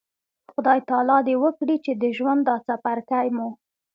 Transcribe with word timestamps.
خدای 0.53 0.79
تعالی 0.89 1.17
د 1.25 1.29
وکړي 1.43 1.75
چې 1.85 1.91
د 2.01 2.03
ژوند 2.17 2.41
دا 2.49 2.55
څپرکی 2.67 3.27
مو 3.35 3.49